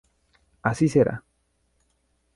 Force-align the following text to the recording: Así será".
Así 0.63 0.89
será". 0.89 1.23